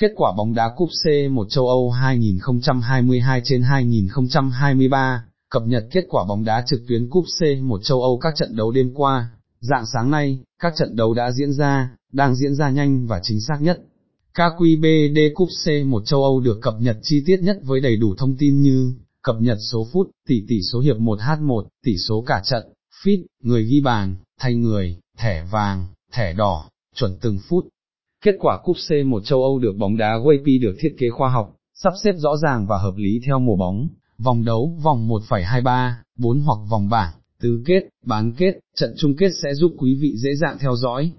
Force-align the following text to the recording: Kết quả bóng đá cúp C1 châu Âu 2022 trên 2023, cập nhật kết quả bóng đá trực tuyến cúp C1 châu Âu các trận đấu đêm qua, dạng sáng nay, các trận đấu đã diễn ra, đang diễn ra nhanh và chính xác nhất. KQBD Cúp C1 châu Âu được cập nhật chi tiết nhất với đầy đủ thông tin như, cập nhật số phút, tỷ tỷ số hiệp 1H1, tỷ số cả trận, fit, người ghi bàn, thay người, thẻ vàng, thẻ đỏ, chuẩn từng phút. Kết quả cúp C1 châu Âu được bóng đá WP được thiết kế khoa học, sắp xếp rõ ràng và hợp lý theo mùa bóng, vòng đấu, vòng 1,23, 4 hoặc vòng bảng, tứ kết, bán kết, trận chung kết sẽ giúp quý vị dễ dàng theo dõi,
Kết 0.00 0.12
quả 0.16 0.32
bóng 0.36 0.54
đá 0.54 0.72
cúp 0.76 0.88
C1 1.04 1.48
châu 1.48 1.68
Âu 1.68 1.90
2022 1.90 3.40
trên 3.44 3.62
2023, 3.62 5.24
cập 5.50 5.62
nhật 5.66 5.84
kết 5.90 6.04
quả 6.08 6.24
bóng 6.28 6.44
đá 6.44 6.64
trực 6.66 6.80
tuyến 6.88 7.10
cúp 7.10 7.24
C1 7.40 7.78
châu 7.82 8.02
Âu 8.02 8.18
các 8.18 8.34
trận 8.36 8.56
đấu 8.56 8.70
đêm 8.70 8.94
qua, 8.94 9.30
dạng 9.60 9.84
sáng 9.94 10.10
nay, 10.10 10.40
các 10.58 10.72
trận 10.76 10.96
đấu 10.96 11.14
đã 11.14 11.32
diễn 11.32 11.52
ra, 11.52 11.90
đang 12.12 12.36
diễn 12.36 12.54
ra 12.54 12.70
nhanh 12.70 13.06
và 13.06 13.20
chính 13.22 13.40
xác 13.40 13.62
nhất. 13.62 13.80
KQBD 14.34 15.30
Cúp 15.34 15.48
C1 15.64 16.04
châu 16.04 16.22
Âu 16.22 16.40
được 16.40 16.58
cập 16.62 16.74
nhật 16.80 16.96
chi 17.02 17.22
tiết 17.26 17.40
nhất 17.42 17.58
với 17.62 17.80
đầy 17.80 17.96
đủ 17.96 18.14
thông 18.18 18.36
tin 18.36 18.60
như, 18.60 18.94
cập 19.22 19.36
nhật 19.40 19.58
số 19.72 19.86
phút, 19.92 20.10
tỷ 20.28 20.44
tỷ 20.48 20.60
số 20.72 20.80
hiệp 20.80 20.96
1H1, 20.96 21.64
tỷ 21.84 21.96
số 22.08 22.24
cả 22.26 22.42
trận, 22.44 22.62
fit, 23.04 23.24
người 23.42 23.64
ghi 23.64 23.80
bàn, 23.80 24.16
thay 24.40 24.54
người, 24.54 24.98
thẻ 25.18 25.44
vàng, 25.50 25.86
thẻ 26.12 26.32
đỏ, 26.32 26.68
chuẩn 26.94 27.16
từng 27.20 27.38
phút. 27.48 27.68
Kết 28.24 28.34
quả 28.38 28.58
cúp 28.64 28.76
C1 28.76 29.20
châu 29.20 29.42
Âu 29.42 29.58
được 29.58 29.76
bóng 29.78 29.96
đá 29.96 30.18
WP 30.18 30.62
được 30.62 30.76
thiết 30.80 30.94
kế 30.98 31.10
khoa 31.10 31.28
học, 31.28 31.56
sắp 31.74 31.92
xếp 32.04 32.12
rõ 32.16 32.36
ràng 32.36 32.66
và 32.66 32.78
hợp 32.78 32.94
lý 32.96 33.20
theo 33.26 33.38
mùa 33.38 33.56
bóng, 33.56 33.88
vòng 34.18 34.44
đấu, 34.44 34.78
vòng 34.82 35.08
1,23, 35.08 35.92
4 36.18 36.40
hoặc 36.40 36.58
vòng 36.70 36.88
bảng, 36.88 37.12
tứ 37.40 37.62
kết, 37.66 37.80
bán 38.06 38.32
kết, 38.32 38.58
trận 38.76 38.94
chung 38.98 39.16
kết 39.16 39.30
sẽ 39.42 39.54
giúp 39.54 39.72
quý 39.78 39.98
vị 40.00 40.12
dễ 40.16 40.34
dàng 40.34 40.56
theo 40.60 40.76
dõi, 40.76 41.10